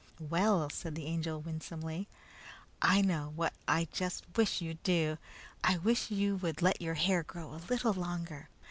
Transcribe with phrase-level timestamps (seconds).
[0.31, 2.07] "Well," said the Angel winsomely,
[2.81, 5.19] "I know what I just wish you'd do.
[5.63, 8.49] I wish you would let your hair grow a little longer.